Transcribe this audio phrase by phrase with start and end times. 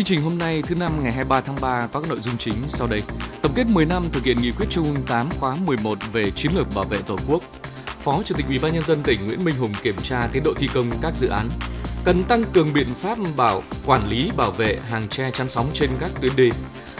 [0.00, 2.54] Chương trình hôm nay thứ năm ngày 23 tháng 3 có các nội dung chính
[2.68, 3.02] sau đây.
[3.42, 6.52] Tổng kết 10 năm thực hiện nghị quyết Trung ương 8 khóa 11 về chiến
[6.54, 7.42] lược bảo vệ Tổ quốc.
[7.86, 10.54] Phó Chủ tịch Ủy ban nhân dân tỉnh Nguyễn Minh Hùng kiểm tra tiến độ
[10.56, 11.48] thi công các dự án.
[12.04, 15.90] Cần tăng cường biện pháp bảo quản lý bảo vệ hàng tre chắn sóng trên
[16.00, 16.50] các tuyến đê.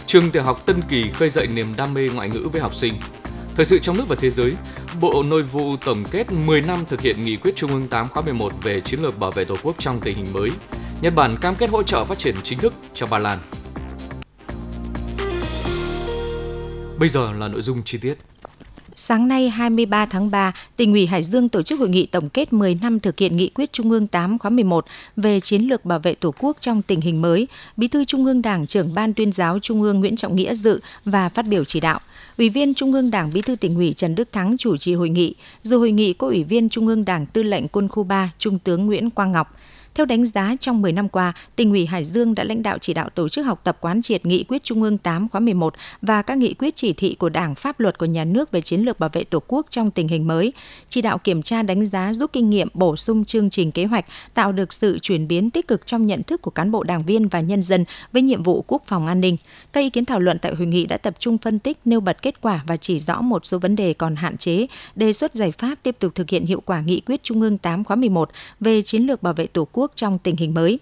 [0.07, 2.95] Trường tiểu học Tân Kỳ khơi dậy niềm đam mê ngoại ngữ với học sinh.
[3.57, 4.53] Thời sự trong nước và thế giới,
[5.01, 8.23] Bộ Nội vụ tổng kết 10 năm thực hiện nghị quyết Trung ương 8 khóa
[8.23, 10.51] 11 về chiến lược bảo vệ Tổ quốc trong tình hình mới.
[11.03, 13.39] Nhật Bản cam kết hỗ trợ phát triển chính thức cho Ba Lan.
[16.99, 18.15] Bây giờ là nội dung chi tiết.
[18.95, 22.53] Sáng nay 23 tháng 3, tỉnh ủy Hải Dương tổ chức hội nghị tổng kết
[22.53, 24.85] 10 năm thực hiện nghị quyết Trung ương 8 khóa 11
[25.17, 27.48] về chiến lược bảo vệ Tổ quốc trong tình hình mới.
[27.77, 30.81] Bí thư Trung ương Đảng, trưởng ban tuyên giáo Trung ương Nguyễn Trọng Nghĩa dự
[31.05, 32.01] và phát biểu chỉ đạo.
[32.39, 35.09] Ủy viên Trung ương Đảng Bí thư tỉnh ủy Trần Đức Thắng chủ trì hội
[35.09, 35.35] nghị.
[35.62, 38.59] Dự hội nghị có Ủy viên Trung ương Đảng Tư lệnh Quân khu 3 Trung
[38.59, 39.57] tướng Nguyễn Quang Ngọc.
[39.95, 42.95] Theo đánh giá, trong 10 năm qua, tỉnh ủy Hải Dương đã lãnh đạo chỉ
[42.95, 46.23] đạo tổ chức học tập quán triệt nghị quyết Trung ương 8 khóa 11 và
[46.23, 49.01] các nghị quyết chỉ thị của Đảng, pháp luật của nhà nước về chiến lược
[49.01, 50.53] bảo vệ Tổ quốc trong tình hình mới,
[50.89, 54.05] chỉ đạo kiểm tra đánh giá rút kinh nghiệm bổ sung chương trình kế hoạch,
[54.34, 57.29] tạo được sự chuyển biến tích cực trong nhận thức của cán bộ đảng viên
[57.29, 59.36] và nhân dân với nhiệm vụ quốc phòng an ninh.
[59.73, 62.23] Các ý kiến thảo luận tại hội nghị đã tập trung phân tích nêu bật
[62.23, 65.51] kết quả và chỉ rõ một số vấn đề còn hạn chế, đề xuất giải
[65.51, 68.83] pháp tiếp tục thực hiện hiệu quả nghị quyết Trung ương 8 khóa 11 về
[68.83, 70.78] chiến lược bảo vệ Tổ quốc quốc trong tình hình mới.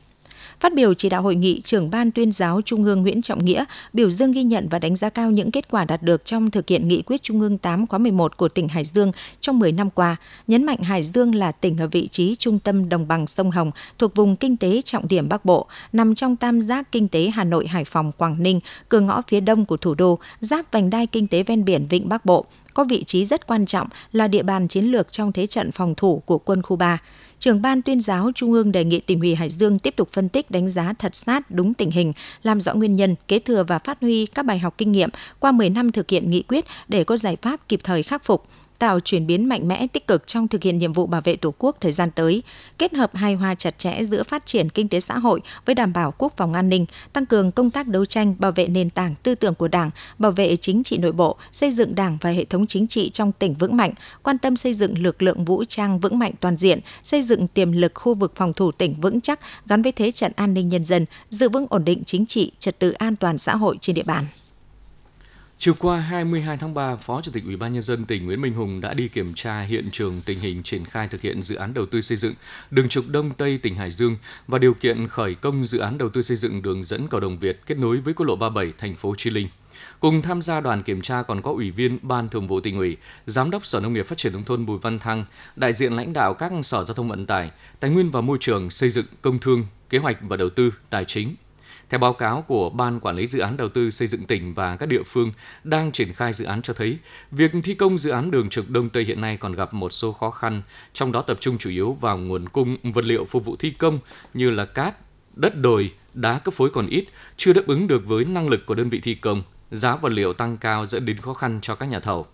[0.61, 3.65] Phát biểu chỉ đạo hội nghị, trưởng ban tuyên giáo Trung ương Nguyễn Trọng Nghĩa
[3.93, 6.69] biểu dương ghi nhận và đánh giá cao những kết quả đạt được trong thực
[6.69, 9.91] hiện nghị quyết Trung ương 8 khóa 11 của tỉnh Hải Dương trong 10 năm
[9.91, 13.51] qua, nhấn mạnh Hải Dương là tỉnh ở vị trí trung tâm đồng bằng sông
[13.51, 17.31] Hồng thuộc vùng kinh tế trọng điểm Bắc Bộ, nằm trong tam giác kinh tế
[17.35, 20.91] Hà Nội, Hải Phòng, Quảng Ninh, cửa ngõ phía đông của thủ đô, giáp vành
[20.91, 24.29] đai kinh tế ven biển Vịnh Bắc Bộ, có vị trí rất quan trọng là
[24.29, 26.99] địa bàn chiến lược trong thế trận phòng thủ của quân khu 3
[27.39, 30.29] trưởng ban tuyên giáo Trung ương đề nghị tỉnh ủy Hải Dương tiếp tục phân
[30.29, 33.79] tích đánh giá thật sát đúng tình hình, làm rõ nguyên nhân, kế thừa và
[33.79, 35.09] phát huy các bài học kinh nghiệm
[35.41, 38.45] qua 10 năm thực hiện nghị quyết để có giải pháp kịp thời khắc phục,
[38.79, 41.55] tạo chuyển biến mạnh mẽ tích cực trong thực hiện nhiệm vụ bảo vệ Tổ
[41.59, 42.43] quốc thời gian tới,
[42.79, 45.93] kết hợp hài hòa chặt chẽ giữa phát triển kinh tế xã hội với đảm
[45.93, 49.15] bảo quốc phòng an ninh, tăng cường công tác đấu tranh bảo vệ nền tảng
[49.23, 52.45] tư tưởng của Đảng, bảo vệ chính trị nội bộ, xây dựng Đảng và hệ
[52.45, 56.01] thống chính trị trong tỉnh vững mạnh, quan tâm xây dựng lực lượng vũ trang
[56.01, 59.41] vững mạnh toàn diện, xây dựng tiềm lực khu vực phòng thủ tỉnh vững chắc
[59.67, 62.79] gắn với thế trận an ninh nhân dân, giữ vững ổn định chính trị, trật
[62.79, 64.25] tự an toàn xã hội trên địa bàn.
[65.61, 68.55] Chiều qua 22 tháng 3, Phó Chủ tịch Ủy ban nhân dân tỉnh Nguyễn Minh
[68.55, 71.75] Hùng đã đi kiểm tra hiện trường tình hình triển khai thực hiện dự án
[71.75, 72.35] đầu tư xây dựng
[72.71, 74.17] đường trục Đông Tây tỉnh Hải Dương
[74.49, 77.39] và điều kiện khởi công dự án đầu tư xây dựng đường dẫn cầu Đồng
[77.39, 79.49] Việt kết nối với quốc lộ 37 thành phố Chi Linh.
[80.01, 82.97] Cùng tham gia đoàn kiểm tra còn có Ủy viên Ban Thường vụ tỉnh ủy,
[83.27, 85.25] Giám đốc Sở Nông nghiệp Phát triển nông thôn Bùi Văn Thăng,
[85.57, 88.71] đại diện lãnh đạo các sở giao thông vận tải, tài nguyên và môi trường,
[88.71, 91.35] xây dựng, công thương, kế hoạch và đầu tư, tài chính,
[91.91, 94.77] theo báo cáo của Ban Quản lý Dự án Đầu tư xây dựng tỉnh và
[94.77, 95.33] các địa phương
[95.65, 96.99] đang triển khai dự án cho thấy,
[97.31, 100.13] việc thi công dự án đường trục Đông Tây hiện nay còn gặp một số
[100.13, 100.63] khó khăn,
[100.93, 103.99] trong đó tập trung chủ yếu vào nguồn cung vật liệu phục vụ thi công
[104.35, 104.97] như là cát,
[105.37, 107.05] đất đồi, đá cấp phối còn ít,
[107.37, 110.33] chưa đáp ứng được với năng lực của đơn vị thi công, giá vật liệu
[110.33, 112.27] tăng cao dẫn đến khó khăn cho các nhà thầu.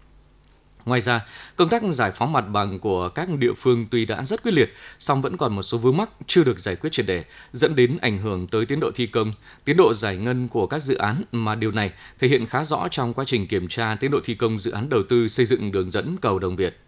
[0.85, 4.43] Ngoài ra, công tác giải phóng mặt bằng của các địa phương tuy đã rất
[4.43, 7.25] quyết liệt, song vẫn còn một số vướng mắc chưa được giải quyết triệt đề
[7.53, 9.33] dẫn đến ảnh hưởng tới tiến độ thi công,
[9.65, 12.89] tiến độ giải ngân của các dự án mà điều này thể hiện khá rõ
[12.91, 15.73] trong quá trình kiểm tra tiến độ thi công dự án đầu tư xây dựng
[15.73, 16.81] đường dẫn cầu Đồng Việt.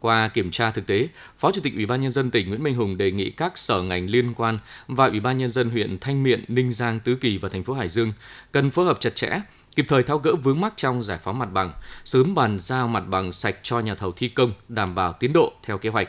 [0.00, 2.74] Qua kiểm tra thực tế, Phó Chủ tịch Ủy ban nhân dân tỉnh Nguyễn Minh
[2.74, 6.22] Hùng đề nghị các sở ngành liên quan và Ủy ban nhân dân huyện Thanh
[6.22, 8.12] Miện, Ninh Giang, Tứ Kỳ và thành phố Hải Dương
[8.52, 9.40] cần phối hợp chặt chẽ,
[9.76, 11.72] kịp thời tháo gỡ vướng mắc trong giải phóng mặt bằng,
[12.04, 15.52] sớm bàn giao mặt bằng sạch cho nhà thầu thi công, đảm bảo tiến độ
[15.62, 16.08] theo kế hoạch.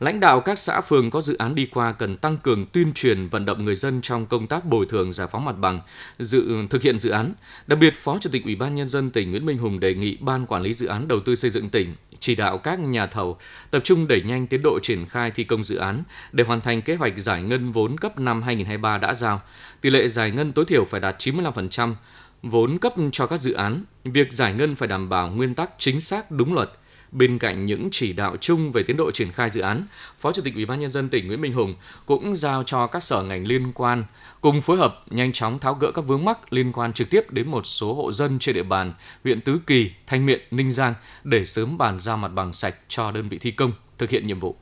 [0.00, 3.26] Lãnh đạo các xã phường có dự án đi qua cần tăng cường tuyên truyền
[3.26, 5.80] vận động người dân trong công tác bồi thường giải phóng mặt bằng,
[6.18, 7.32] dự thực hiện dự án.
[7.66, 10.16] Đặc biệt, Phó Chủ tịch Ủy ban nhân dân tỉnh Nguyễn Minh Hùng đề nghị
[10.20, 13.38] Ban quản lý dự án đầu tư xây dựng tỉnh chỉ đạo các nhà thầu
[13.70, 16.82] tập trung đẩy nhanh tiến độ triển khai thi công dự án để hoàn thành
[16.82, 19.40] kế hoạch giải ngân vốn cấp năm 2023 đã giao.
[19.80, 21.94] Tỷ lệ giải ngân tối thiểu phải đạt 95%,
[22.42, 26.00] vốn cấp cho các dự án, việc giải ngân phải đảm bảo nguyên tắc chính
[26.00, 26.70] xác đúng luật.
[27.12, 29.86] Bên cạnh những chỉ đạo chung về tiến độ triển khai dự án,
[30.18, 31.74] Phó Chủ tịch Ủy ban nhân dân tỉnh Nguyễn Minh Hùng
[32.06, 34.04] cũng giao cho các sở ngành liên quan
[34.40, 37.48] cùng phối hợp nhanh chóng tháo gỡ các vướng mắc liên quan trực tiếp đến
[37.48, 38.92] một số hộ dân trên địa bàn
[39.24, 40.94] huyện Tứ Kỳ, Thanh Miện, Ninh Giang
[41.24, 44.40] để sớm bàn giao mặt bằng sạch cho đơn vị thi công thực hiện nhiệm
[44.40, 44.56] vụ.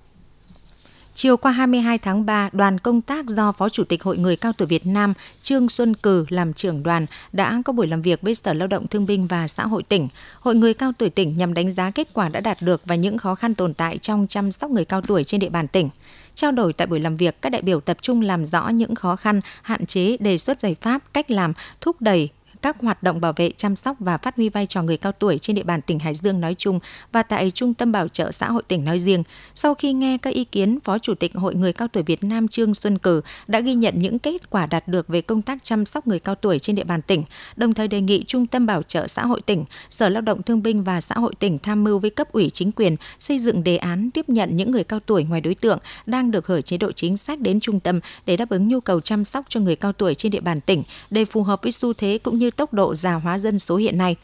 [1.16, 4.52] Chiều qua 22 tháng 3, đoàn công tác do Phó Chủ tịch Hội Người Cao
[4.52, 8.34] Tuổi Việt Nam Trương Xuân Cử làm trưởng đoàn đã có buổi làm việc với
[8.34, 10.08] Sở Lao động Thương binh và Xã hội tỉnh.
[10.40, 13.18] Hội Người Cao Tuổi tỉnh nhằm đánh giá kết quả đã đạt được và những
[13.18, 15.88] khó khăn tồn tại trong chăm sóc người cao tuổi trên địa bàn tỉnh.
[16.34, 19.16] Trao đổi tại buổi làm việc, các đại biểu tập trung làm rõ những khó
[19.16, 22.28] khăn, hạn chế, đề xuất giải pháp, cách làm, thúc đẩy
[22.66, 25.38] các hoạt động bảo vệ, chăm sóc và phát huy vai trò người cao tuổi
[25.38, 26.80] trên địa bàn tỉnh Hải Dương nói chung
[27.12, 29.22] và tại Trung tâm Bảo trợ xã hội tỉnh nói riêng.
[29.54, 32.48] Sau khi nghe các ý kiến, Phó Chủ tịch Hội Người cao tuổi Việt Nam
[32.48, 35.86] Trương Xuân Cử đã ghi nhận những kết quả đạt được về công tác chăm
[35.86, 37.24] sóc người cao tuổi trên địa bàn tỉnh,
[37.56, 40.62] đồng thời đề nghị Trung tâm Bảo trợ xã hội tỉnh, Sở Lao động Thương
[40.62, 43.76] binh và Xã hội tỉnh tham mưu với cấp ủy chính quyền xây dựng đề
[43.76, 46.92] án tiếp nhận những người cao tuổi ngoài đối tượng đang được hưởng chế độ
[46.92, 49.92] chính sách đến trung tâm để đáp ứng nhu cầu chăm sóc cho người cao
[49.92, 52.94] tuổi trên địa bàn tỉnh để phù hợp với xu thế cũng như tốc độ
[52.94, 54.16] già hóa dân số hiện nay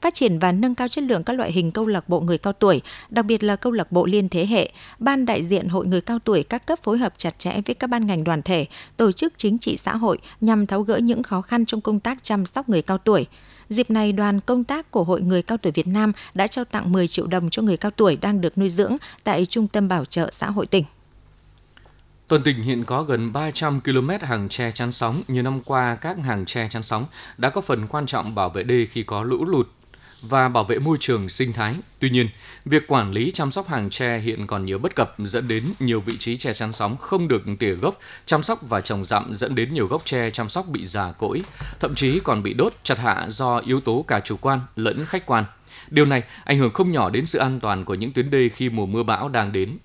[0.00, 2.52] phát triển và nâng cao chất lượng các loại hình câu lạc bộ người cao
[2.52, 6.00] tuổi, đặc biệt là câu lạc bộ liên thế hệ, ban đại diện hội người
[6.00, 8.66] cao tuổi các cấp phối hợp chặt chẽ với các ban ngành đoàn thể,
[8.96, 12.22] tổ chức chính trị xã hội nhằm tháo gỡ những khó khăn trong công tác
[12.22, 13.26] chăm sóc người cao tuổi.
[13.68, 16.92] Dịp này, đoàn công tác của Hội Người Cao Tuổi Việt Nam đã trao tặng
[16.92, 20.04] 10 triệu đồng cho người cao tuổi đang được nuôi dưỡng tại Trung tâm Bảo
[20.04, 20.84] trợ xã hội tỉnh.
[22.28, 25.22] Toàn tỉnh hiện có gần 300 km hàng tre chắn sóng.
[25.28, 27.06] Nhiều năm qua, các hàng tre chắn sóng
[27.38, 29.68] đã có phần quan trọng bảo vệ đê khi có lũ lụt
[30.22, 31.74] và bảo vệ môi trường sinh thái.
[31.98, 32.28] Tuy nhiên,
[32.64, 36.00] việc quản lý chăm sóc hàng tre hiện còn nhiều bất cập dẫn đến nhiều
[36.00, 39.54] vị trí tre chắn sóng không được tỉa gốc, chăm sóc và trồng rậm dẫn
[39.54, 41.42] đến nhiều gốc tre chăm sóc bị già cỗi,
[41.80, 45.26] thậm chí còn bị đốt chặt hạ do yếu tố cả chủ quan lẫn khách
[45.26, 45.44] quan.
[45.90, 48.70] Điều này ảnh hưởng không nhỏ đến sự an toàn của những tuyến đê khi
[48.70, 49.78] mùa mưa bão đang đến.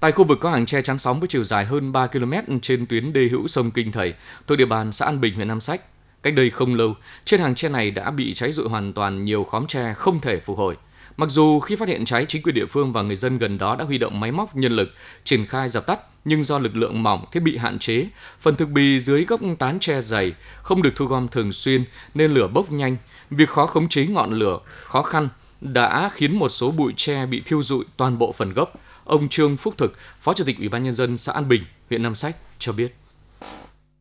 [0.00, 2.86] Tại khu vực có hàng tre chắn sóng với chiều dài hơn 3 km trên
[2.86, 4.14] tuyến đê hữu sông Kinh Thầy,
[4.46, 5.80] thuộc địa bàn xã An Bình, huyện Nam Sách.
[6.22, 6.94] Cách đây không lâu,
[7.24, 10.40] trên hàng tre này đã bị cháy rụi hoàn toàn nhiều khóm tre không thể
[10.40, 10.76] phục hồi.
[11.16, 13.76] Mặc dù khi phát hiện cháy, chính quyền địa phương và người dân gần đó
[13.76, 14.88] đã huy động máy móc, nhân lực,
[15.24, 18.06] triển khai dập tắt, nhưng do lực lượng mỏng, thiết bị hạn chế,
[18.38, 20.32] phần thực bì dưới gốc tán tre dày
[20.62, 22.96] không được thu gom thường xuyên nên lửa bốc nhanh.
[23.30, 25.28] Việc khó khống chế ngọn lửa khó khăn
[25.60, 28.72] đã khiến một số bụi tre bị thiêu rụi toàn bộ phần gốc.
[29.10, 32.02] Ông Trương Phúc Thực, Phó Chủ tịch Ủy ban nhân dân xã An Bình, huyện
[32.02, 32.94] Nam Sách cho biết.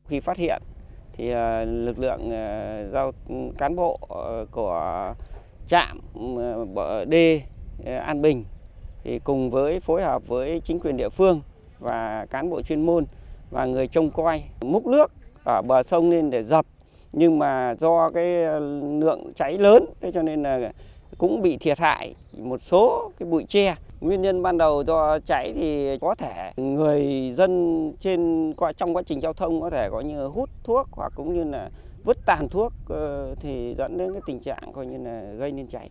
[0.07, 0.61] Khi phát hiện
[1.13, 3.11] thì ờ, lực lượng ờ, giao
[3.57, 5.13] cán bộ ờ, của
[5.67, 5.99] trạm
[7.11, 7.15] D
[7.85, 8.45] An Bình
[9.03, 11.41] thì cùng với phối hợp với chính quyền địa phương
[11.79, 13.05] và cán bộ chuyên môn
[13.51, 15.11] và người trông coi múc nước
[15.43, 16.65] ở bờ sông lên để dập
[17.13, 18.25] nhưng mà do cái
[18.99, 20.71] lượng cháy lớn thế cho nên là
[21.19, 25.53] cũng bị thiệt hại một số cái bụi tre Nguyên nhân ban đầu do cháy
[25.53, 30.01] thì có thể người dân trên, qua, trong quá trình giao thông có thể có
[30.01, 31.69] như hút thuốc hoặc cũng như là
[32.03, 35.67] vứt tàn thuốc ờ, thì dẫn đến cái tình trạng coi như là gây nên
[35.67, 35.89] cháy.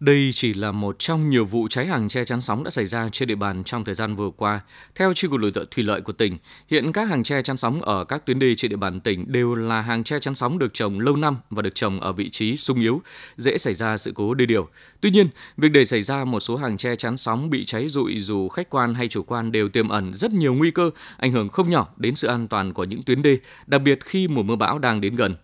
[0.00, 3.08] Đây chỉ là một trong nhiều vụ cháy hàng tre chắn sóng đã xảy ra
[3.12, 4.60] trên địa bàn trong thời gian vừa qua.
[4.94, 5.40] Theo Chi cục
[5.70, 6.36] thủy lợi của tỉnh,
[6.68, 9.54] hiện các hàng tre chắn sóng ở các tuyến đê trên địa bàn tỉnh đều
[9.54, 12.56] là hàng tre chắn sóng được trồng lâu năm và được trồng ở vị trí
[12.56, 13.02] sung yếu,
[13.36, 14.68] dễ xảy ra sự cố đê điều.
[15.00, 18.18] Tuy nhiên, việc để xảy ra một số hàng tre chắn sóng bị cháy rụi
[18.18, 21.48] dù khách quan hay chủ quan đều tiềm ẩn rất nhiều nguy cơ, ảnh hưởng
[21.48, 24.56] không nhỏ đến sự an toàn của những tuyến đê, đặc biệt khi mùa mưa
[24.56, 25.34] bão đang đến gần.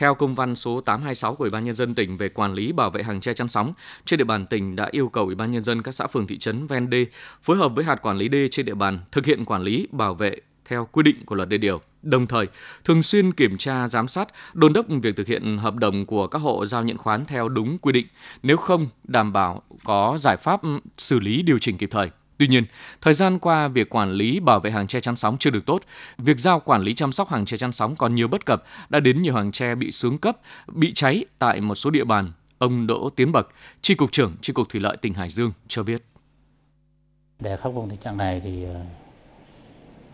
[0.00, 2.90] Theo công văn số 826 của Ủy ban nhân dân tỉnh về quản lý bảo
[2.90, 3.72] vệ hàng tre chắn sóng,
[4.04, 6.38] trên địa bàn tỉnh đã yêu cầu Ủy ban nhân dân các xã phường thị
[6.38, 7.06] trấn ven đê
[7.42, 10.14] phối hợp với hạt quản lý đê trên địa bàn thực hiện quản lý bảo
[10.14, 11.80] vệ theo quy định của luật đê điều.
[12.02, 12.46] Đồng thời,
[12.84, 16.38] thường xuyên kiểm tra, giám sát, đôn đốc việc thực hiện hợp đồng của các
[16.38, 18.06] hộ giao nhận khoán theo đúng quy định,
[18.42, 20.60] nếu không đảm bảo có giải pháp
[20.98, 22.10] xử lý điều chỉnh kịp thời.
[22.40, 22.64] Tuy nhiên,
[23.00, 25.82] thời gian qua việc quản lý bảo vệ hàng tre chắn sóng chưa được tốt,
[26.18, 29.00] việc giao quản lý chăm sóc hàng tre chắn sóng còn nhiều bất cập, đã
[29.00, 30.36] đến nhiều hàng tre bị xuống cấp,
[30.68, 32.32] bị cháy tại một số địa bàn.
[32.58, 33.48] Ông Đỗ Tiến Bậc,
[33.82, 36.02] Tri cục trưởng Tri cục Thủy lợi tỉnh Hải Dương cho biết.
[37.40, 38.80] Để khắc phục tình trạng này thì ờ,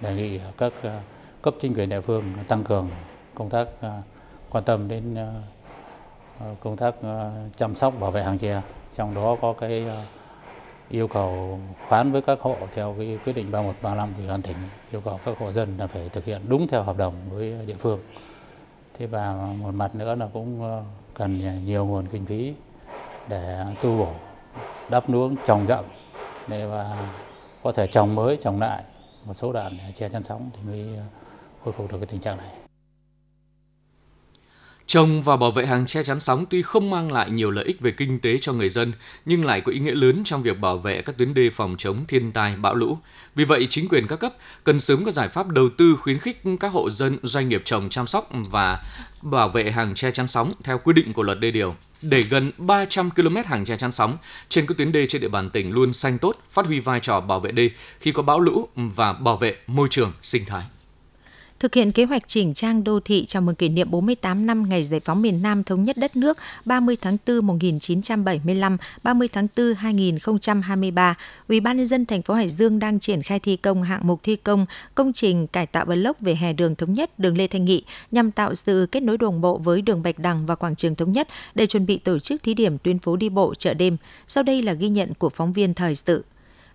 [0.00, 1.00] đề nghị các ờ,
[1.42, 2.90] cấp chính quyền địa phương tăng cường
[3.34, 4.02] công tác ờ,
[4.50, 5.16] quan tâm đến
[6.60, 6.94] công tác
[7.56, 8.62] chăm sóc bảo vệ hàng tre,
[8.96, 9.86] trong đó có cái
[10.90, 14.56] yêu cầu khoán với các hộ theo cái quyết định 3135 của ban tỉnh
[14.92, 17.76] yêu cầu các hộ dân là phải thực hiện đúng theo hợp đồng với địa
[17.78, 18.00] phương.
[18.98, 20.82] Thế và một mặt nữa là cũng ờ,
[21.14, 22.54] cần nhiều nguồn kinh phí
[23.28, 24.12] để tu bổ,
[24.90, 25.84] đắp nuống, trồng rậm
[26.48, 27.10] để và
[27.62, 28.82] có thể trồng mới, trồng lại
[29.24, 30.98] một số đoạn che chắn sóng thì mới
[31.64, 32.65] khôi phục được cái tình trạng này.
[34.96, 37.80] Trồng và bảo vệ hàng che chắn sóng tuy không mang lại nhiều lợi ích
[37.80, 38.92] về kinh tế cho người dân,
[39.24, 42.04] nhưng lại có ý nghĩa lớn trong việc bảo vệ các tuyến đê phòng chống
[42.08, 42.98] thiên tai, bão lũ.
[43.34, 44.32] Vì vậy, chính quyền các cấp
[44.64, 47.88] cần sớm có giải pháp đầu tư khuyến khích các hộ dân, doanh nghiệp trồng
[47.88, 48.84] chăm sóc và
[49.22, 52.50] bảo vệ hàng che chắn sóng theo quy định của luật đê điều để gần
[52.58, 54.16] 300 km hàng che chắn sóng
[54.48, 57.20] trên các tuyến đê trên địa bàn tỉnh luôn xanh tốt, phát huy vai trò
[57.20, 60.64] bảo vệ đê khi có bão lũ và bảo vệ môi trường sinh thái
[61.60, 64.84] thực hiện kế hoạch chỉnh trang đô thị chào mừng kỷ niệm 48 năm ngày
[64.84, 69.74] giải phóng miền Nam thống nhất đất nước 30 tháng 4 1975, 30 tháng 4
[69.74, 71.14] 2023,
[71.48, 74.20] Ủy ban nhân dân thành phố Hải Dương đang triển khai thi công hạng mục
[74.22, 77.64] thi công công trình cải tạo block về hè đường thống nhất, đường Lê Thanh
[77.64, 80.94] Nghị nhằm tạo sự kết nối đồng bộ với đường Bạch Đằng và quảng trường
[80.94, 83.96] thống nhất để chuẩn bị tổ chức thí điểm tuyến phố đi bộ chợ đêm.
[84.26, 86.24] Sau đây là ghi nhận của phóng viên thời sự.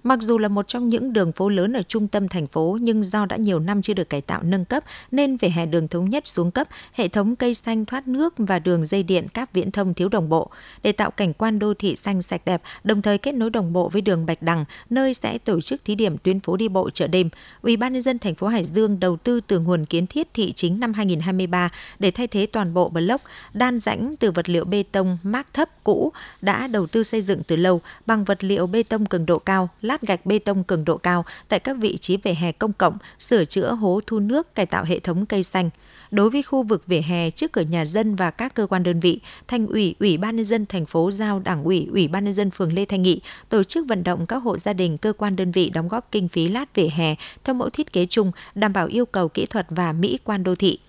[0.04, 3.04] Mặc dù là một trong những đường phố lớn ở trung tâm thành phố nhưng
[3.04, 6.10] do đã nhiều năm chưa được cải tạo nâng cấp nên về hè đường thống
[6.10, 9.72] nhất xuống cấp, hệ thống cây xanh thoát nước và đường dây điện cáp viễn
[9.72, 10.50] thông thiếu đồng bộ.
[10.84, 13.90] Để tạo cảnh quan đô thị xanh sạch đẹp, đồng thời kết nối đồng bộ
[13.90, 17.08] với đường Bạch Đằng, nơi sẽ tổ chức thí điểm tuyến phố đi bộ chợ
[17.08, 17.30] đêm,
[17.62, 20.54] Ủy ban nhân dân thành phố Hải Dương đầu tư từ nguồn kiến thiết thị
[20.56, 24.84] chính năm 2023 để thay thế toàn bộ block đan rãnh từ vật liệu bê
[24.92, 28.84] tông mác thấp cũ đã đầu tư xây dựng từ lâu bằng vật liệu bê
[28.84, 32.18] tông cường độ cao, lát gạch bê tông cường độ cao tại các vị trí
[32.18, 35.70] vỉa hè công cộng, sửa chữa hố thu nước, cải tạo hệ thống cây xanh.
[36.12, 39.00] Đối với khu vực vỉa hè trước cửa nhà dân và các cơ quan đơn
[39.00, 42.34] vị, Thành ủy, Ủy ban nhân dân thành phố giao Đảng ủy, Ủy ban nhân
[42.34, 45.36] dân phường Lê Thanh Nghị tổ chức vận động các hộ gia đình, cơ quan
[45.36, 48.74] đơn vị đóng góp kinh phí lát vỉa hè theo mẫu thiết kế chung, đảm
[48.74, 50.80] bảo yêu cầu kỹ thuật và mỹ quan đô thị.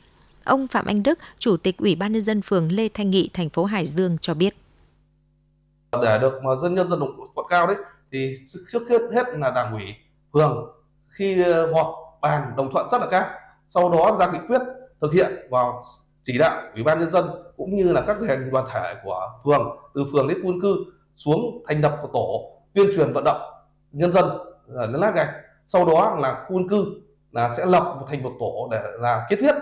[0.44, 3.50] Ông Phạm Anh Đức, Chủ tịch Ủy ban nhân dân phường Lê Thanh Nghị, thành
[3.50, 4.56] phố Hải Dương cho biết.
[6.02, 7.76] Để được mà dân nhân dân ủng hộ cao đấy
[8.12, 8.35] thì
[8.69, 9.85] trước hết hết là đảng ủy
[10.33, 10.73] phường,
[11.09, 11.87] khi ờ, họp
[12.21, 13.26] bàn đồng thuận rất là cao.
[13.69, 14.61] Sau đó ra nghị quyết
[15.00, 15.83] thực hiện vào
[16.25, 18.16] chỉ đạo ủy ban nhân dân cũng như là các
[18.52, 20.76] đoàn thể của phường, từ phường đến khu dân cư
[21.16, 23.40] xuống thành lập một tổ tuyên truyền vận động
[23.92, 24.25] nhân dân
[24.75, 25.31] ờ, đến lát gạch
[25.66, 26.85] sau đó là khu dân cư
[27.33, 29.54] là sẽ lập một thành một tổ để là kết thiết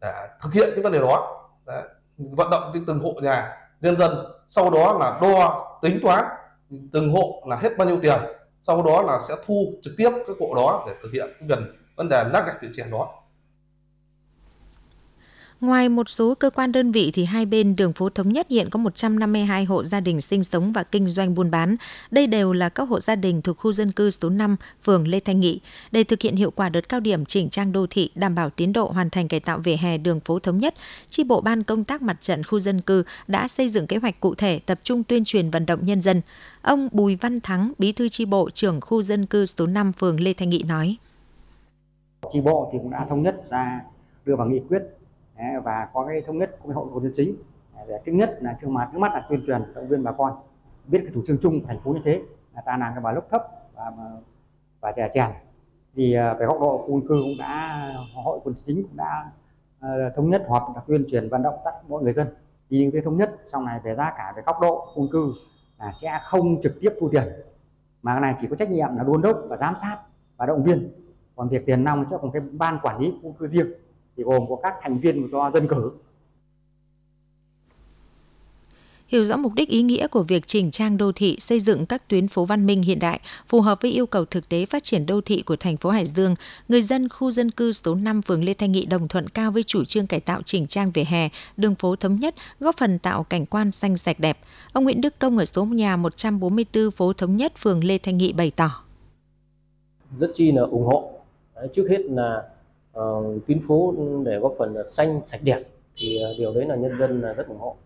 [0.00, 1.42] để thực hiện cái vấn đề đó.
[1.66, 1.82] Đấy.
[2.18, 4.26] vận động từng hộ nhà, nhân dân.
[4.48, 6.24] Sau đó là đo tính toán
[6.92, 8.18] từng hộ là hết bao nhiêu tiền,
[8.62, 11.76] sau đó là sẽ thu trực tiếp các hộ đó để thực hiện cái gần
[11.96, 13.22] vấn đề lắp gạch tự chèn đó.
[15.60, 18.70] Ngoài một số cơ quan đơn vị thì hai bên đường phố Thống Nhất hiện
[18.70, 21.76] có 152 hộ gia đình sinh sống và kinh doanh buôn bán.
[22.10, 25.20] Đây đều là các hộ gia đình thuộc khu dân cư số 5, phường Lê
[25.20, 25.60] Thanh Nghị.
[25.90, 28.72] Để thực hiện hiệu quả đợt cao điểm chỉnh trang đô thị, đảm bảo tiến
[28.72, 30.74] độ hoàn thành cải tạo vỉa hè đường phố Thống Nhất,
[31.10, 34.20] chi bộ ban công tác mặt trận khu dân cư đã xây dựng kế hoạch
[34.20, 36.22] cụ thể tập trung tuyên truyền vận động nhân dân.
[36.62, 40.20] Ông Bùi Văn Thắng, bí thư chi bộ trưởng khu dân cư số 5, phường
[40.20, 40.96] Lê Thanh Nghị nói.
[42.32, 43.80] Chi bộ thì cũng đã thống nhất ra
[44.24, 44.82] đưa vào nghị quyết
[45.64, 47.36] và có cái thống nhất của hội hội nhân chính.
[47.88, 50.32] Để thứ nhất là thương mặt trước mắt là tuyên truyền động viên bà con
[50.86, 52.22] biết cái chủ trương chung của thành phố như thế
[52.54, 53.42] là ta làm cái bà lốc thấp
[53.74, 53.92] và
[54.80, 55.30] và chè chèn.
[55.94, 59.30] Thì à, về góc độ khu cư cũng đã hội quân chính cũng đã
[59.78, 62.26] uh, thống nhất họp và tuyên truyền vận động tất mọi người dân.
[62.70, 65.32] Thì cái thống nhất sau này về giá cả về góc độ khu cư
[65.78, 67.24] là sẽ không trực tiếp thu tiền
[68.02, 69.98] mà cái này chỉ có trách nhiệm là đôn đốc và giám sát
[70.36, 70.92] và động viên.
[71.36, 73.66] Còn việc tiền nong sẽ còn cái ban quản lý khu cư riêng
[74.16, 75.90] thì gồm có các thành viên do dân cử.
[79.08, 82.08] Hiểu rõ mục đích ý nghĩa của việc chỉnh trang đô thị, xây dựng các
[82.08, 85.06] tuyến phố văn minh hiện đại phù hợp với yêu cầu thực tế phát triển
[85.06, 86.34] đô thị của thành phố Hải Dương,
[86.68, 89.62] người dân khu dân cư số 5 phường Lê Thanh Nghị đồng thuận cao với
[89.62, 93.24] chủ trương cải tạo chỉnh trang vỉa hè, đường phố thống nhất, góp phần tạo
[93.24, 94.38] cảnh quan xanh sạch đẹp.
[94.72, 98.32] Ông Nguyễn Đức Công ở số nhà 144 phố thống nhất phường Lê Thanh Nghị
[98.32, 98.70] bày tỏ.
[100.16, 101.10] Rất chi là ủng hộ.
[101.74, 102.42] Trước hết là
[103.00, 105.62] uh, tuyến phố để góp phần xanh sạch đẹp
[105.96, 107.76] thì ờ, điều đấy là nhân dân là rất ủng hộ.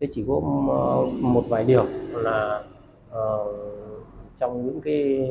[0.00, 0.34] Thế chỉ có
[0.68, 2.64] ờ, một vài điều là
[3.10, 3.54] uh,
[4.36, 5.28] trong những cái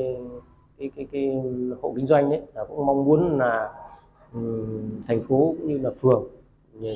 [0.78, 1.42] cái cái, cái
[1.82, 3.70] hộ kinh doanh đấy là cũng mong muốn là
[4.34, 6.24] um, thành phố cũng như là phường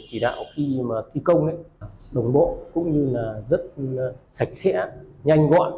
[0.09, 1.55] chỉ đạo khi mà thi công đấy
[2.11, 3.61] đồng bộ cũng như là rất
[4.29, 4.91] sạch sẽ
[5.23, 5.73] nhanh gọn.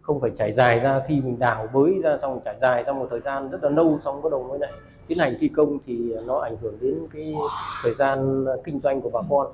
[0.00, 3.06] Không phải trải dài ra khi mình đào bới ra xong trải dài trong một
[3.10, 4.72] thời gian rất là lâu xong bắt đầu mới lại
[5.10, 7.34] tiến hành thi công thì nó ảnh hưởng đến cái
[7.82, 9.46] thời gian kinh doanh của bà con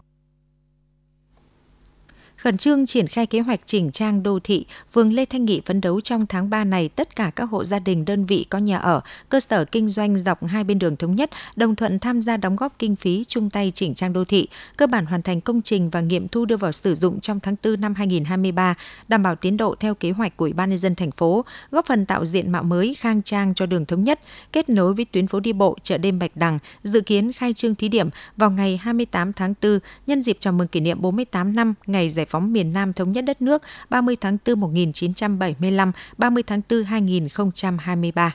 [2.47, 5.81] khẩn trương triển khai kế hoạch chỉnh trang đô thị, phường Lê Thanh Nghị phấn
[5.81, 8.79] đấu trong tháng 3 này tất cả các hộ gia đình đơn vị có nhà
[8.79, 12.37] ở, cơ sở kinh doanh dọc hai bên đường thống nhất đồng thuận tham gia
[12.37, 15.62] đóng góp kinh phí chung tay chỉnh trang đô thị, cơ bản hoàn thành công
[15.62, 18.75] trình và nghiệm thu đưa vào sử dụng trong tháng 4 năm 2023,
[19.09, 21.87] đảm bảo tiến độ theo kế hoạch của Ủy ban nhân dân thành phố, góp
[21.87, 24.21] phần tạo diện mạo mới khang trang cho đường thống nhất,
[24.53, 27.75] kết nối với tuyến phố đi bộ chợ đêm Bạch Đằng, dự kiến khai trương
[27.75, 31.75] thí điểm vào ngày 28 tháng 4 nhân dịp chào mừng kỷ niệm 48 năm
[31.87, 36.61] ngày giải phóng miền Nam thống nhất đất nước 30 tháng 4 1975, 30 tháng
[36.71, 38.35] 4 2023.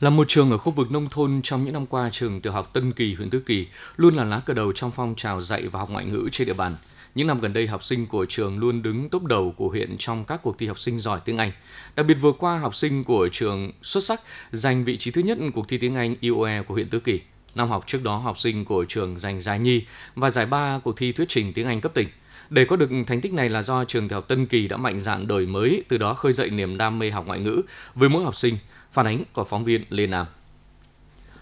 [0.00, 2.70] Là một trường ở khu vực nông thôn trong những năm qua, trường tiểu học
[2.72, 5.80] Tân Kỳ, huyện Tứ Kỳ luôn là lá cờ đầu trong phong trào dạy và
[5.80, 6.76] học ngoại ngữ trên địa bàn.
[7.14, 10.24] Những năm gần đây, học sinh của trường luôn đứng top đầu của huyện trong
[10.24, 11.52] các cuộc thi học sinh giỏi tiếng Anh.
[11.96, 14.20] Đặc biệt vừa qua, học sinh của trường xuất sắc
[14.52, 17.20] giành vị trí thứ nhất cuộc thi tiếng Anh IOE của huyện Tứ Kỳ.
[17.54, 19.82] Năm học trước đó, học sinh của trường giành giải nhì
[20.14, 22.08] và giải ba cuộc thi thuyết trình tiếng Anh cấp tỉnh.
[22.50, 25.00] Để có được thành tích này là do trường tiểu học Tân Kỳ đã mạnh
[25.00, 27.62] dạn đổi mới, từ đó khơi dậy niềm đam mê học ngoại ngữ
[27.94, 28.58] với mỗi học sinh.
[28.92, 30.26] Phản ánh của phóng viên Lê Nam.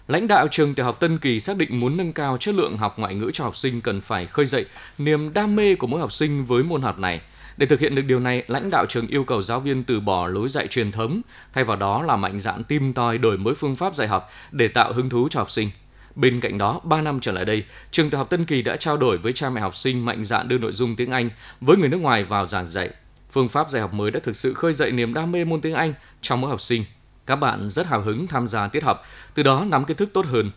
[0.07, 2.99] Lãnh đạo trường tiểu học Tân Kỳ xác định muốn nâng cao chất lượng học
[2.99, 4.65] ngoại ngữ cho học sinh cần phải khơi dậy
[4.97, 7.21] niềm đam mê của mỗi học sinh với môn học này.
[7.57, 10.27] Để thực hiện được điều này, lãnh đạo trường yêu cầu giáo viên từ bỏ
[10.27, 11.21] lối dạy truyền thống,
[11.53, 14.67] thay vào đó là mạnh dạn tìm tòi đổi mới phương pháp dạy học để
[14.67, 15.69] tạo hứng thú cho học sinh.
[16.17, 18.97] Bên cạnh đó, 3 năm trở lại đây, trường tiểu học Tân Kỳ đã trao
[18.97, 21.29] đổi với cha mẹ học sinh mạnh dạn đưa nội dung tiếng Anh
[21.61, 22.89] với người nước ngoài vào giảng dạy.
[23.31, 25.73] Phương pháp dạy học mới đã thực sự khơi dậy niềm đam mê môn tiếng
[25.73, 26.85] Anh trong mỗi học sinh.
[27.25, 30.25] Các bạn rất hào hứng tham gia tiết học, từ đó nắm kiến thức tốt
[30.25, 30.51] hơn.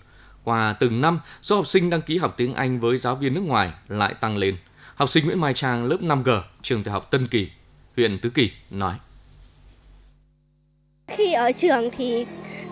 [0.44, 3.44] Qua từng năm, số học sinh đăng ký học tiếng Anh với giáo viên nước
[3.44, 4.56] ngoài lại tăng lên.
[4.94, 7.50] Học sinh Nguyễn Mai Trang lớp 5G, trường tiểu học Tân Kỳ,
[7.96, 8.94] huyện Tứ Kỳ nói.
[11.08, 12.26] Khi ở trường thì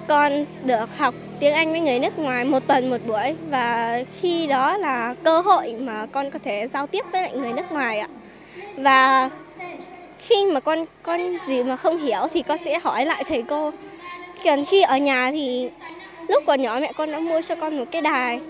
[0.08, 4.46] con được học tiếng Anh với người nước ngoài một tuần một buổi và khi
[4.46, 7.98] đó là cơ hội mà con có thể giao tiếp với lại người nước ngoài
[7.98, 8.08] ạ.
[8.76, 9.30] Và
[10.26, 13.72] khi mà con con gì mà không hiểu thì con sẽ hỏi lại thầy cô.
[14.44, 15.70] Còn khi ở nhà thì
[16.28, 18.40] lúc còn nhỏ mẹ con đã mua cho con một cái đài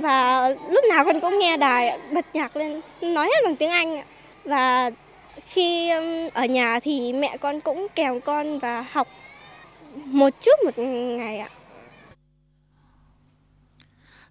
[0.00, 4.02] và lúc nào con cũng nghe đài bật nhạc lên, nói hết bằng tiếng Anh
[4.44, 4.90] và
[5.48, 9.08] khi um, ở nhà thì mẹ con cũng kèm con và học
[10.04, 10.78] một chút một
[11.18, 11.48] ngày ạ.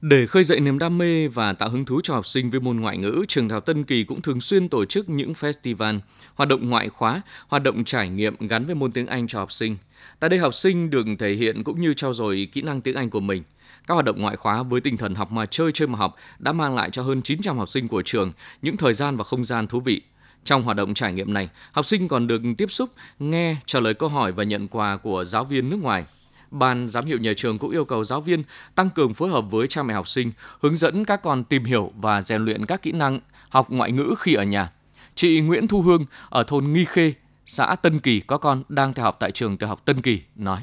[0.01, 2.79] Để khơi dậy niềm đam mê và tạo hứng thú cho học sinh với môn
[2.79, 5.99] ngoại ngữ, trường Đại học Tân Kỳ cũng thường xuyên tổ chức những festival,
[6.35, 9.51] hoạt động ngoại khóa, hoạt động trải nghiệm gắn với môn tiếng Anh cho học
[9.51, 9.77] sinh.
[10.19, 13.09] Tại đây học sinh được thể hiện cũng như trau dồi kỹ năng tiếng Anh
[13.09, 13.43] của mình.
[13.87, 16.53] Các hoạt động ngoại khóa với tinh thần học mà chơi chơi mà học đã
[16.53, 18.31] mang lại cho hơn 900 học sinh của trường
[18.61, 20.01] những thời gian và không gian thú vị.
[20.45, 23.93] Trong hoạt động trải nghiệm này, học sinh còn được tiếp xúc, nghe, trả lời
[23.93, 26.05] câu hỏi và nhận quà của giáo viên nước ngoài.
[26.51, 28.43] Ban giám hiệu nhà trường cũng yêu cầu giáo viên
[28.75, 31.91] tăng cường phối hợp với cha mẹ học sinh, hướng dẫn các con tìm hiểu
[31.97, 34.71] và rèn luyện các kỹ năng học ngoại ngữ khi ở nhà.
[35.15, 37.13] Chị Nguyễn Thu Hương ở thôn Nghi Khê,
[37.45, 40.61] xã Tân Kỳ có con đang theo học tại trường tiểu học Tân Kỳ nói.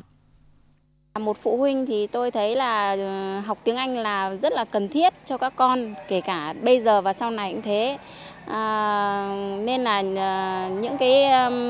[1.21, 4.89] Một phụ huynh thì tôi thấy là ừ, học tiếng Anh là rất là cần
[4.89, 7.99] thiết cho các con, kể cả bây giờ và sau này cũng thế.
[8.47, 11.25] À, nên là à, những cái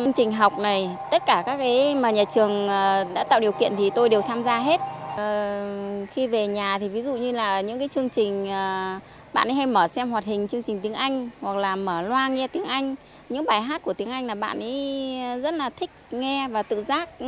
[0.05, 3.53] chương trình học này, tất cả các cái mà nhà trường à, đã tạo điều
[3.53, 4.81] kiện thì tôi đều tham gia hết.
[5.17, 5.67] À,
[6.11, 9.01] khi về nhà thì ví dụ như là những cái chương trình à,
[9.33, 12.29] bạn ấy hay mở xem hoạt hình chương trình tiếng Anh hoặc là mở loa
[12.29, 12.95] nghe tiếng Anh
[13.33, 16.85] những bài hát của tiếng Anh là bạn ấy rất là thích nghe và tự
[16.85, 17.23] giác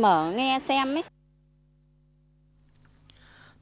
[0.00, 1.02] mở nghe xem ấy.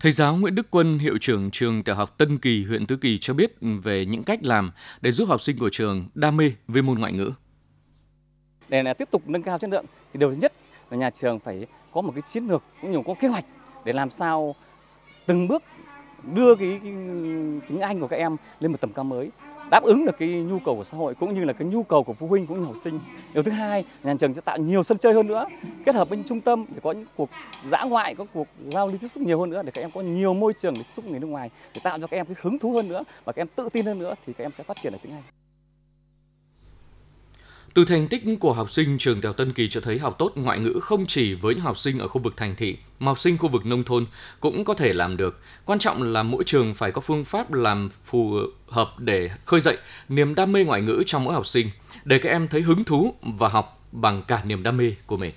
[0.00, 3.18] Thầy giáo Nguyễn Đức Quân, hiệu trưởng trường tiểu học Tân Kỳ, huyện Tứ Kỳ
[3.18, 6.82] cho biết về những cách làm để giúp học sinh của trường đam mê với
[6.82, 7.32] môn ngoại ngữ.
[8.68, 10.52] Để là tiếp tục nâng cao chất lượng thì điều thứ nhất
[10.90, 13.44] là nhà trường phải có một cái chiến lược cũng như có kế hoạch
[13.84, 14.54] để làm sao
[15.26, 15.62] từng bước
[16.34, 16.92] đưa cái, cái
[17.68, 19.30] tiếng Anh của các em lên một tầm cao mới
[19.70, 22.02] đáp ứng được cái nhu cầu của xã hội cũng như là cái nhu cầu
[22.02, 23.00] của phụ huynh cũng như học sinh.
[23.34, 25.46] Điều thứ hai, nhà trường sẽ tạo nhiều sân chơi hơn nữa,
[25.84, 28.98] kết hợp với trung tâm để có những cuộc dã ngoại, có cuộc giao lưu
[29.00, 31.04] tiếp xúc nhiều hơn nữa để các em có nhiều môi trường để tiếp xúc
[31.04, 33.42] người nước ngoài để tạo cho các em cái hứng thú hơn nữa và các
[33.42, 35.22] em tự tin hơn nữa thì các em sẽ phát triển được tiếng Anh.
[37.76, 40.58] Từ thành tích của học sinh trường Tiểu Tân Kỳ cho thấy học tốt ngoại
[40.58, 43.38] ngữ không chỉ với những học sinh ở khu vực thành thị, mà học sinh
[43.38, 44.06] khu vực nông thôn
[44.40, 45.40] cũng có thể làm được.
[45.64, 49.76] Quan trọng là mỗi trường phải có phương pháp làm phù hợp để khơi dậy
[50.08, 51.70] niềm đam mê ngoại ngữ trong mỗi học sinh,
[52.04, 55.32] để các em thấy hứng thú và học bằng cả niềm đam mê của mình.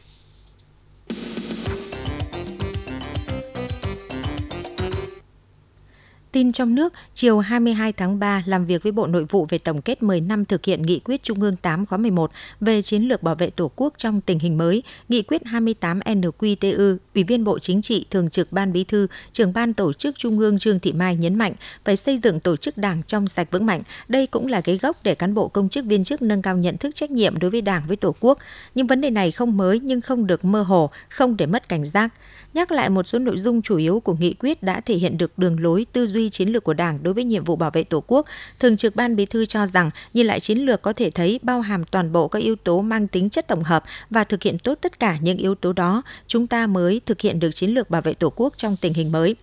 [6.32, 9.82] Tin trong nước, chiều 22 tháng 3 làm việc với Bộ Nội vụ về tổng
[9.82, 13.24] kết 10 năm thực hiện nghị quyết Trung ương 8 khóa 11 về chiến lược
[13.24, 17.60] bảo vệ Tổ quốc trong tình hình mới, nghị quyết 28 NQTU, Ủy viên Bộ
[17.60, 20.92] Chính trị, Thường trực Ban Bí thư, trưởng Ban Tổ chức Trung ương Trương Thị
[20.92, 21.54] Mai nhấn mạnh
[21.86, 23.82] phải xây dựng tổ chức Đảng trong sạch vững mạnh.
[24.08, 26.78] Đây cũng là cái gốc để cán bộ công chức viên chức nâng cao nhận
[26.78, 28.38] thức trách nhiệm đối với Đảng với Tổ quốc.
[28.76, 31.86] Nhưng vấn đề này không mới nhưng không được mơ hồ, không để mất cảnh
[31.86, 32.14] giác
[32.54, 35.38] nhắc lại một số nội dung chủ yếu của nghị quyết đã thể hiện được
[35.38, 38.04] đường lối tư duy chiến lược của Đảng đối với nhiệm vụ bảo vệ Tổ
[38.08, 38.26] quốc.
[38.60, 41.62] Thường trực Ban Bí thư cho rằng, nhìn lại chiến lược có thể thấy bao
[41.62, 44.78] hàm toàn bộ các yếu tố mang tính chất tổng hợp và thực hiện tốt
[44.82, 48.02] tất cả những yếu tố đó, chúng ta mới thực hiện được chiến lược bảo
[48.02, 49.36] vệ Tổ quốc trong tình hình mới.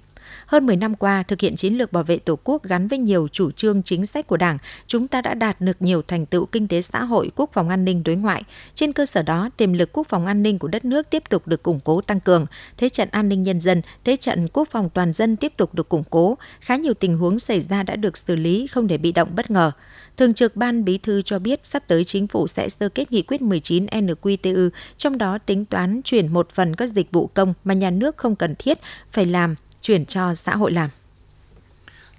[0.47, 3.29] Hơn 10 năm qua, thực hiện chiến lược bảo vệ Tổ quốc gắn với nhiều
[3.33, 6.69] chủ trương chính sách của Đảng, chúng ta đã đạt được nhiều thành tựu kinh
[6.69, 8.43] tế xã hội, quốc phòng an ninh đối ngoại.
[8.75, 11.47] Trên cơ sở đó, tiềm lực quốc phòng an ninh của đất nước tiếp tục
[11.47, 14.91] được củng cố tăng cường, thế trận an ninh nhân dân, thế trận quốc phòng
[14.91, 16.39] toàn dân tiếp tục được củng cố.
[16.61, 19.51] Khá nhiều tình huống xảy ra đã được xử lý không để bị động bất
[19.51, 19.73] ngờ.
[20.17, 23.23] Thường trực Ban Bí thư cho biết sắp tới chính phủ sẽ sơ kết nghị
[23.23, 27.75] quyết 19 NQTU, trong đó tính toán chuyển một phần các dịch vụ công mà
[27.75, 28.79] nhà nước không cần thiết
[29.13, 29.55] phải làm
[29.87, 30.91] chuyển cho xã hội làm.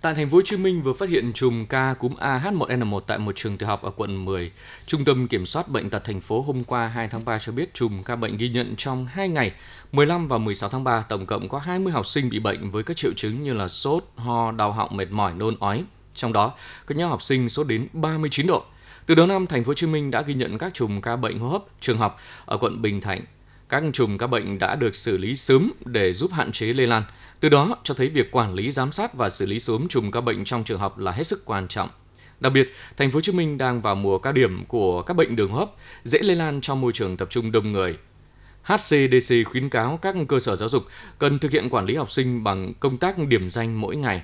[0.02, 3.36] Tại thành phố Hồ Chí Minh vừa phát hiện chùm ca cúm AH1N1 tại một
[3.36, 4.52] trường tiểu học ở quận 10.
[4.86, 7.74] Trung tâm Kiểm soát bệnh tật thành phố hôm qua 2 tháng 3 cho biết
[7.74, 9.52] chùm ca bệnh ghi nhận trong 2 ngày
[9.92, 12.98] 15 và 16 tháng 3 tổng cộng có 20 học sinh bị bệnh với các
[12.98, 15.84] triệu chứng như là sốt, ho, đau họng, mệt mỏi, nôn ói.
[16.16, 16.54] Trong đó,
[16.86, 18.64] có nhóm học sinh sốt đến 39 độ.
[19.06, 21.40] Từ đầu năm, thành phố Hồ Chí Minh đã ghi nhận các chùm ca bệnh
[21.40, 23.22] hô hấp trường học ở quận Bình Thạnh.
[23.70, 27.04] Các chùm ca bệnh đã được xử lý sớm để giúp hạn chế lây lan.
[27.40, 30.22] Từ đó cho thấy việc quản lý, giám sát và xử lý sớm chùm ca
[30.22, 31.90] bệnh trong trường học là hết sức quan trọng.
[32.40, 35.36] Đặc biệt, thành phố Hồ Chí Minh đang vào mùa cao điểm của các bệnh
[35.36, 35.70] đường hô hấp
[36.04, 37.98] dễ lây lan trong môi trường tập trung đông người.
[38.64, 40.86] HCDC khuyến cáo các cơ sở giáo dục
[41.20, 44.22] cần thực hiện quản lý học sinh bằng công tác điểm danh mỗi ngày.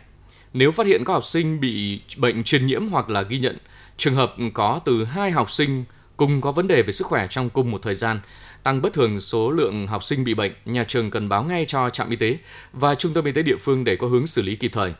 [0.53, 3.57] Nếu phát hiện có học sinh bị bệnh truyền nhiễm hoặc là ghi nhận
[3.97, 5.83] trường hợp có từ hai học sinh
[6.17, 8.19] cùng có vấn đề về sức khỏe trong cùng một thời gian
[8.63, 11.89] tăng bất thường số lượng học sinh bị bệnh, nhà trường cần báo ngay cho
[11.89, 12.37] trạm y tế
[12.73, 14.93] và trung tâm y tế địa phương để có hướng xử lý kịp thời.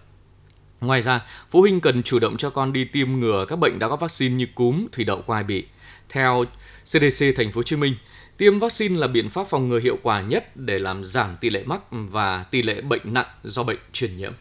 [0.81, 3.89] Ngoài ra, phụ huynh cần chủ động cho con đi tiêm ngừa các bệnh đã
[3.89, 5.65] có vaccine như cúm, thủy đậu quai bị.
[6.09, 6.45] Theo
[6.85, 7.95] CDC Thành phố Hồ Chí Minh,
[8.37, 11.63] tiêm vaccine là biện pháp phòng ngừa hiệu quả nhất để làm giảm tỷ lệ
[11.65, 14.33] mắc và tỷ lệ bệnh nặng do bệnh truyền nhiễm.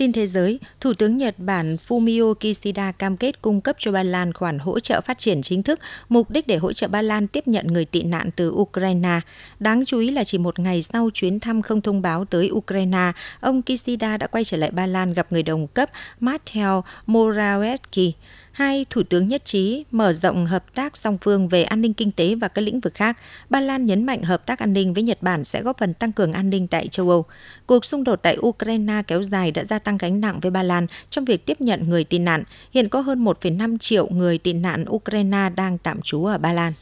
[0.00, 4.02] Tin thế giới, Thủ tướng Nhật Bản Fumio Kishida cam kết cung cấp cho Ba
[4.02, 7.26] Lan khoản hỗ trợ phát triển chính thức, mục đích để hỗ trợ Ba Lan
[7.26, 9.20] tiếp nhận người tị nạn từ Ukraine.
[9.58, 13.12] Đáng chú ý là chỉ một ngày sau chuyến thăm không thông báo tới Ukraine,
[13.40, 18.12] ông Kishida đã quay trở lại Ba Lan gặp người đồng cấp Matteo Morawiecki
[18.60, 22.12] hai thủ tướng nhất trí mở rộng hợp tác song phương về an ninh kinh
[22.12, 23.18] tế và các lĩnh vực khác.
[23.50, 26.12] Ba Lan nhấn mạnh hợp tác an ninh với Nhật Bản sẽ góp phần tăng
[26.12, 27.24] cường an ninh tại châu Âu.
[27.66, 30.86] Cuộc xung đột tại Ukraine kéo dài đã gia tăng gánh nặng với Ba Lan
[31.10, 32.42] trong việc tiếp nhận người tị nạn.
[32.74, 36.72] Hiện có hơn 1,5 triệu người tị nạn Ukraine đang tạm trú ở Ba Lan.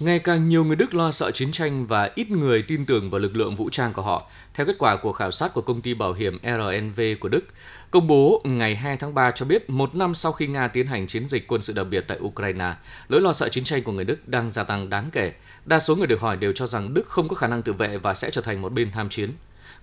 [0.00, 3.18] Ngày càng nhiều người Đức lo sợ chiến tranh và ít người tin tưởng vào
[3.18, 4.26] lực lượng vũ trang của họ.
[4.54, 7.44] Theo kết quả của khảo sát của công ty bảo hiểm RNV của Đức,
[7.90, 11.06] công bố ngày 2 tháng 3 cho biết một năm sau khi Nga tiến hành
[11.06, 12.74] chiến dịch quân sự đặc biệt tại Ukraine,
[13.08, 15.32] nỗi lo sợ chiến tranh của người Đức đang gia tăng đáng kể.
[15.64, 17.98] Đa số người được hỏi đều cho rằng Đức không có khả năng tự vệ
[17.98, 19.32] và sẽ trở thành một bên tham chiến.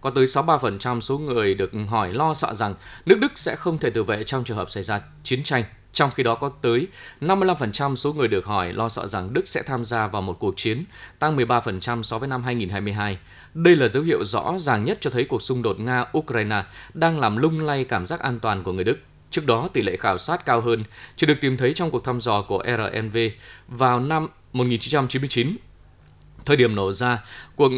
[0.01, 3.89] Có tới 63% số người được hỏi lo sợ rằng nước Đức sẽ không thể
[3.89, 6.87] tự vệ trong trường hợp xảy ra chiến tranh trong khi đó có tới
[7.21, 10.53] 55% số người được hỏi lo sợ rằng Đức sẽ tham gia vào một cuộc
[10.57, 10.83] chiến,
[11.19, 13.17] tăng 13% so với năm 2022.
[13.53, 17.37] Đây là dấu hiệu rõ ràng nhất cho thấy cuộc xung đột Nga-Ukraine đang làm
[17.37, 18.97] lung lay cảm giác an toàn của người Đức.
[19.31, 20.83] Trước đó, tỷ lệ khảo sát cao hơn
[21.15, 23.17] chỉ được tìm thấy trong cuộc thăm dò của RNV
[23.67, 25.55] vào năm 1999
[26.45, 27.23] thời điểm nổ ra
[27.55, 27.71] cuộc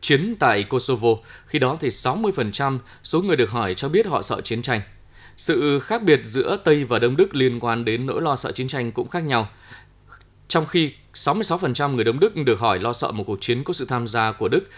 [0.00, 1.08] chiến tại Kosovo,
[1.46, 4.80] khi đó thì 60% số người được hỏi cho biết họ sợ chiến tranh.
[5.36, 8.68] Sự khác biệt giữa Tây và Đông Đức liên quan đến nỗi lo sợ chiến
[8.68, 9.48] tranh cũng khác nhau.
[10.48, 13.84] Trong khi 66% người Đông Đức được hỏi lo sợ một cuộc chiến có sự
[13.84, 14.68] tham gia của Đức,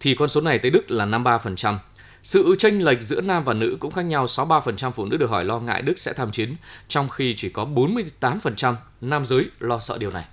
[0.00, 1.78] thì con số này tới Đức là 53%.
[2.22, 5.44] Sự chênh lệch giữa nam và nữ cũng khác nhau, 63% phụ nữ được hỏi
[5.44, 6.56] lo ngại Đức sẽ tham chiến,
[6.88, 10.24] trong khi chỉ có 48% nam giới lo sợ điều này.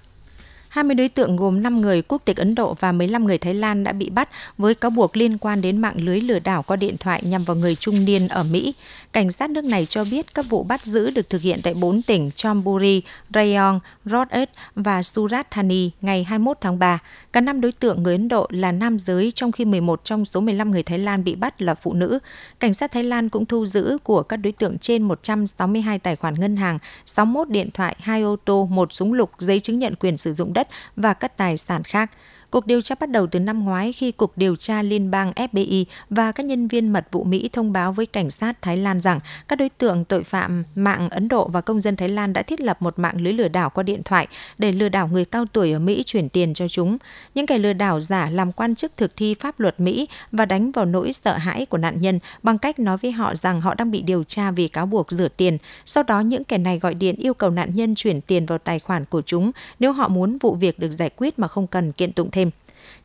[0.69, 3.83] 20 đối tượng gồm 5 người quốc tịch Ấn Độ và 15 người Thái Lan
[3.83, 6.97] đã bị bắt với cáo buộc liên quan đến mạng lưới lừa đảo qua điện
[6.97, 8.73] thoại nhằm vào người trung niên ở Mỹ.
[9.11, 12.01] Cảnh sát nước này cho biết các vụ bắt giữ được thực hiện tại 4
[12.01, 13.01] tỉnh Chonburi,
[13.33, 16.99] Rayong, Rodet và Surat Thani ngày 21 tháng 3.
[17.33, 20.41] Cả 5 đối tượng người Ấn Độ là nam giới trong khi 11 trong số
[20.41, 22.19] 15 người Thái Lan bị bắt là phụ nữ.
[22.59, 26.33] Cảnh sát Thái Lan cũng thu giữ của các đối tượng trên 162 tài khoản
[26.33, 30.17] ngân hàng, 61 điện thoại, 2 ô tô, một súng lục, giấy chứng nhận quyền
[30.17, 32.11] sử dụng đất và các tài sản khác.
[32.51, 35.85] Cuộc điều tra bắt đầu từ năm ngoái khi Cục Điều tra Liên bang FBI
[36.09, 39.19] và các nhân viên mật vụ Mỹ thông báo với cảnh sát Thái Lan rằng
[39.47, 42.61] các đối tượng tội phạm mạng Ấn Độ và công dân Thái Lan đã thiết
[42.61, 45.71] lập một mạng lưới lừa đảo qua điện thoại để lừa đảo người cao tuổi
[45.71, 46.97] ở Mỹ chuyển tiền cho chúng.
[47.35, 50.71] Những kẻ lừa đảo giả làm quan chức thực thi pháp luật Mỹ và đánh
[50.71, 53.91] vào nỗi sợ hãi của nạn nhân bằng cách nói với họ rằng họ đang
[53.91, 55.57] bị điều tra vì cáo buộc rửa tiền.
[55.85, 58.79] Sau đó, những kẻ này gọi điện yêu cầu nạn nhân chuyển tiền vào tài
[58.79, 62.13] khoản của chúng nếu họ muốn vụ việc được giải quyết mà không cần kiện
[62.13, 62.29] tụng.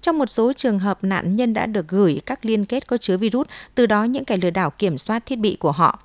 [0.02, 3.16] Trong một số trường hợp, nạn nhân đã được gửi các liên kết có chứa
[3.16, 5.98] virus, từ đó những kẻ lừa đảo kiểm soát thiết bị của họ.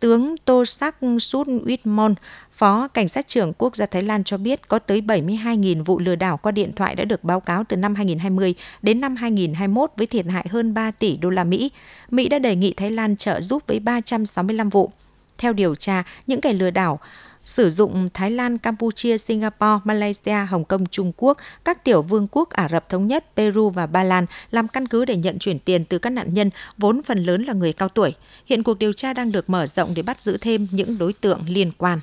[0.00, 2.14] Tướng Tosak Sut Witmon,
[2.52, 6.14] Phó Cảnh sát trưởng Quốc gia Thái Lan cho biết có tới 72.000 vụ lừa
[6.14, 10.06] đảo qua điện thoại đã được báo cáo từ năm 2020 đến năm 2021 với
[10.06, 11.70] thiệt hại hơn 3 tỷ đô la Mỹ.
[12.10, 14.90] Mỹ đã đề nghị Thái Lan trợ giúp với 365 vụ.
[15.38, 17.00] Theo điều tra, những kẻ lừa đảo
[17.48, 22.50] sử dụng Thái Lan, Campuchia, Singapore, Malaysia, Hồng Kông, Trung Quốc, các tiểu vương quốc
[22.50, 25.84] Ả Rập Thống Nhất, Peru và Ba Lan làm căn cứ để nhận chuyển tiền
[25.84, 28.14] từ các nạn nhân, vốn phần lớn là người cao tuổi.
[28.46, 31.40] Hiện cuộc điều tra đang được mở rộng để bắt giữ thêm những đối tượng
[31.46, 32.00] liên quan.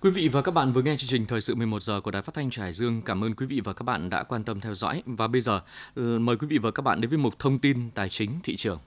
[0.00, 2.22] Quý vị và các bạn vừa nghe chương trình Thời sự 11 giờ của Đài
[2.22, 3.02] Phát thanh Trải Dương.
[3.02, 5.02] Cảm ơn quý vị và các bạn đã quan tâm theo dõi.
[5.06, 5.60] Và bây giờ,
[5.94, 8.56] ừ, mời quý vị và các bạn đến với mục thông tin tài chính thị
[8.56, 8.78] trường.